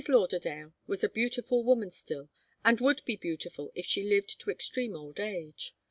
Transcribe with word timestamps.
Lauderdale 0.09 0.73
was 0.87 1.03
a 1.03 1.09
beautiful 1.09 1.63
woman 1.63 1.91
still, 1.91 2.27
and 2.65 2.81
would 2.81 3.05
be 3.05 3.15
beautiful 3.15 3.71
if 3.75 3.85
she 3.85 4.01
lived 4.01 4.39
to 4.41 4.49
extreme 4.49 4.95
old 4.95 5.19
age. 5.19 5.75